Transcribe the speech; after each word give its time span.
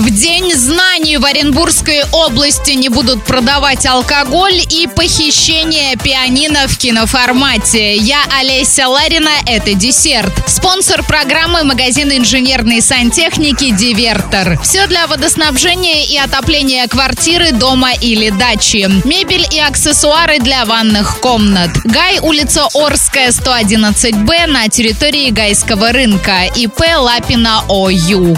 В 0.00 0.08
День 0.08 0.54
знаний 0.54 1.18
в 1.18 1.26
Оренбургской 1.26 2.04
области 2.10 2.70
не 2.70 2.88
будут 2.88 3.22
продавать 3.22 3.84
алкоголь 3.84 4.58
и 4.70 4.86
похищение 4.86 5.94
пианино 5.96 6.68
в 6.68 6.78
киноформате. 6.78 7.96
Я 7.96 8.22
Олеся 8.40 8.88
Ларина, 8.88 9.28
это 9.44 9.74
десерт. 9.74 10.32
Спонсор 10.46 11.02
программы 11.02 11.64
магазин 11.64 12.10
инженерной 12.12 12.80
сантехники 12.80 13.72
«Дивертор». 13.72 14.58
Все 14.62 14.86
для 14.86 15.06
водоснабжения 15.06 16.06
и 16.06 16.16
отопления 16.16 16.88
квартиры, 16.88 17.52
дома 17.52 17.92
или 17.92 18.30
дачи. 18.30 18.88
Мебель 19.04 19.46
и 19.50 19.60
аксессуары 19.60 20.38
для 20.38 20.64
ванных 20.64 21.20
комнат. 21.20 21.72
Гай, 21.84 22.20
улица 22.20 22.68
Орская, 22.72 23.32
111Б 23.32 24.46
на 24.46 24.66
территории 24.70 25.28
Гайского 25.28 25.92
рынка. 25.92 26.44
ИП 26.56 26.80
Лапина 26.96 27.64
ОЮ. 27.68 28.34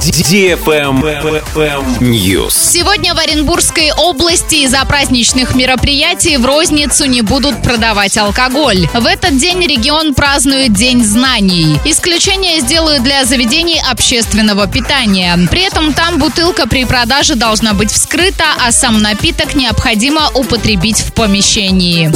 News. 1.55 2.53
Сегодня 2.53 3.15
в 3.15 3.19
Оренбургской 3.19 3.93
области 3.93 4.65
из-за 4.65 4.83
праздничных 4.87 5.55
мероприятий 5.55 6.39
в 6.39 6.47
розницу 6.47 7.05
не 7.05 7.21
будут 7.21 7.63
продавать 7.63 8.17
алкоголь. 8.17 8.89
В 8.95 9.05
этот 9.05 9.37
день 9.37 9.61
регион 9.67 10.15
празднует 10.15 10.73
День 10.73 11.05
знаний. 11.05 11.79
Исключение 11.85 12.61
сделают 12.61 13.03
для 13.03 13.27
заведений 13.27 13.83
общественного 13.91 14.67
питания. 14.67 15.39
При 15.51 15.63
этом 15.63 15.93
там 15.93 16.19
бутылка 16.19 16.67
при 16.67 16.87
продаже 16.87 17.35
должна 17.35 17.75
быть 17.75 17.93
вскрыта, 17.93 18.45
а 18.67 18.73
сам 18.73 19.03
напиток 19.03 19.55
необходимо 19.55 20.31
употребить 20.35 21.01
в 21.01 21.13
помещении. 21.13 22.11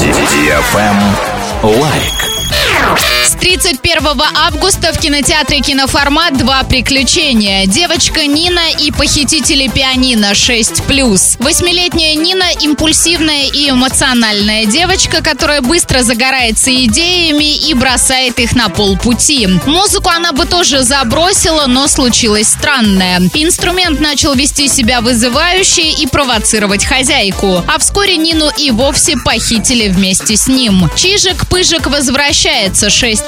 Лайк. 1.63 3.26
С 3.37 3.39
31 3.39 4.23
августа 4.35 4.93
в 4.93 4.99
кинотеатре 4.99 5.61
«Киноформат» 5.61 6.39
два 6.39 6.63
приключения. 6.65 7.67
Девочка 7.67 8.27
Нина 8.27 8.71
и 8.81 8.91
похитители 8.91 9.69
пианино 9.69 10.33
6+. 10.33 11.37
Восьмилетняя 11.39 12.15
Нина– 12.15 12.47
импульсивная 12.61 13.47
и 13.53 13.71
эмоциональная 13.71 14.65
девочка, 14.65 15.23
которая 15.23 15.61
быстро 15.61 16.03
загорается 16.03 16.75
идеями 16.75 17.57
и 17.69 17.75
бросает 17.75 18.41
их 18.41 18.57
на 18.57 18.69
полпути. 18.69 19.47
Музыку 19.67 20.09
она 20.09 20.33
бы 20.33 20.47
тоже 20.47 20.83
забросила, 20.83 21.67
но 21.67 21.89
случилось 21.89 22.49
странное. 22.49 23.21
Инструмент 23.35 24.01
начал 24.01 24.35
вести 24.35 24.67
себя 24.67 25.01
вызывающе 25.03 25.91
и 25.91 26.07
провоцировать 26.07 26.85
хозяйку. 26.85 27.63
А 27.69 27.79
вскоре 27.79 28.17
Нину 28.17 28.51
и 28.57 28.71
вовсе 28.71 29.17
похитили 29.25 29.89
вместе 29.89 30.37
с 30.37 30.49
ним. 30.49 30.91
Чижик-пыжик 30.97 31.89
возвращается 31.89 32.87
6+. 32.87 33.26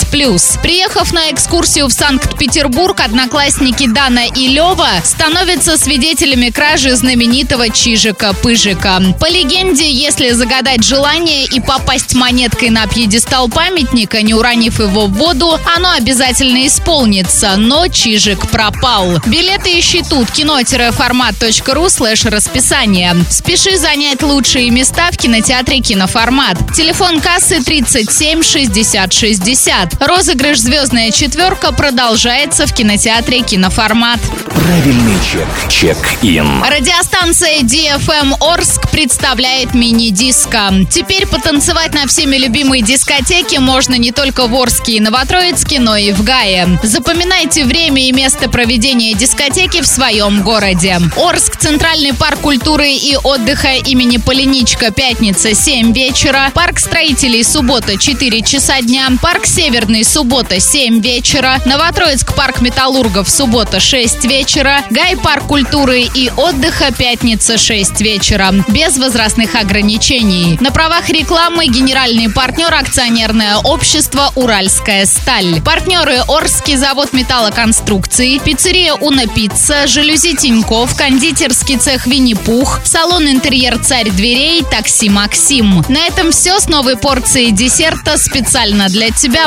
Приехав 0.62 1.12
на 1.12 1.30
экскурсию 1.30 1.86
в 1.86 1.92
Санкт-Петербург, 1.92 3.00
одноклассники 3.00 3.86
Дана 3.88 4.26
и 4.26 4.48
Лева 4.48 4.88
становятся 5.04 5.76
свидетелями 5.78 6.50
кражи 6.50 6.94
знаменитого 6.96 7.68
Чижика-Пыжика. 7.68 9.00
По 9.20 9.30
легенде, 9.30 9.90
если 9.90 10.30
загадать 10.30 10.82
желание 10.84 11.44
и 11.44 11.60
попасть 11.60 12.14
монеткой 12.14 12.70
на 12.70 12.86
пьедестал 12.86 13.48
памятника, 13.48 14.22
не 14.22 14.34
уронив 14.34 14.80
его 14.80 15.06
в 15.06 15.12
воду, 15.12 15.58
оно 15.76 15.92
обязательно 15.92 16.66
исполнится, 16.66 17.56
но 17.56 17.88
Чижик 17.88 18.48
пропал. 18.50 19.20
Билеты 19.26 19.78
ищи 19.78 20.02
тут 20.08 20.30
кино-формат.ру 20.30 21.88
слэш 21.88 22.24
расписание. 22.24 23.14
Спеши 23.30 23.76
занять 23.76 24.22
лучшие 24.22 24.70
места 24.70 25.10
в 25.12 25.16
кинотеатре 25.16 25.80
«Киноформат». 25.80 26.58
Телефон 26.74 27.20
кассы 27.20 27.62
37 27.62 28.42
60 28.42 29.12
60. 29.12 29.87
Розыгрыш 30.00 30.58
«Звездная 30.58 31.10
четверка» 31.10 31.72
продолжается 31.72 32.66
в 32.66 32.72
кинотеатре 32.72 33.40
«Киноформат». 33.40 34.20
Правильный 34.54 35.16
чек. 35.24 35.46
Check-in. 35.70 36.62
Радиостанция 36.62 37.60
DFM 37.60 38.34
Орск 38.40 38.90
представляет 38.90 39.72
мини-диско. 39.74 40.72
Теперь 40.90 41.26
потанцевать 41.26 41.94
на 41.94 42.06
всеми 42.06 42.36
любимой 42.36 42.82
дискотеке 42.82 43.60
можно 43.60 43.94
не 43.94 44.12
только 44.12 44.46
в 44.46 44.54
Орске 44.54 44.96
и 44.96 45.00
Новотроицке, 45.00 45.80
но 45.80 45.96
и 45.96 46.12
в 46.12 46.22
Гае. 46.22 46.78
Запоминайте 46.82 47.64
время 47.64 48.08
и 48.08 48.12
место 48.12 48.50
проведения 48.50 49.14
дискотеки 49.14 49.80
в 49.80 49.86
своем 49.86 50.42
городе. 50.42 51.00
Орск, 51.16 51.56
Центральный 51.56 52.12
парк 52.12 52.40
культуры 52.40 52.90
и 52.90 53.16
отдыха 53.16 53.74
имени 53.74 54.18
Поляничко, 54.18 54.90
пятница, 54.90 55.54
7 55.54 55.92
вечера. 55.92 56.50
Парк 56.54 56.78
строителей, 56.78 57.44
суббота, 57.44 57.96
4 57.96 58.42
часа 58.42 58.80
дня. 58.80 59.08
Парк 59.22 59.46
Северный, 59.78 60.02
суббота, 60.02 60.58
7 60.58 61.00
вечера. 61.00 61.60
Новотроицк, 61.64 62.34
парк 62.34 62.60
металлургов, 62.62 63.28
суббота, 63.30 63.78
6 63.78 64.24
вечера. 64.24 64.82
Гай, 64.90 65.16
парк 65.16 65.46
культуры 65.46 66.00
и 66.00 66.32
отдыха, 66.36 66.90
пятница, 66.90 67.58
6 67.58 68.00
вечера. 68.00 68.52
Без 68.66 68.98
возрастных 68.98 69.54
ограничений. 69.54 70.58
На 70.60 70.72
правах 70.72 71.08
рекламы 71.10 71.66
генеральный 71.66 72.28
партнер 72.28 72.74
акционерное 72.74 73.58
общество 73.58 74.32
«Уральская 74.34 75.06
сталь». 75.06 75.62
Партнеры 75.62 76.22
Орский 76.26 76.74
завод 76.74 77.12
металлоконструкций, 77.12 78.40
пиццерия 78.44 78.94
«Уна 78.94 79.28
Пицца», 79.28 79.86
жалюзи 79.86 80.34
Тиньков, 80.34 80.96
кондитерский 80.96 81.76
цех 81.76 82.08
«Винни-Пух», 82.08 82.80
салон 82.82 83.28
«Интерьер 83.28 83.78
Царь 83.78 84.10
дверей», 84.10 84.64
такси 84.68 85.08
«Максим». 85.08 85.84
На 85.88 86.00
этом 86.00 86.32
все 86.32 86.58
с 86.58 86.68
новой 86.68 86.96
порцией 86.96 87.52
десерта 87.52 88.18
специально 88.18 88.88
для 88.88 89.10
тебя 89.10 89.46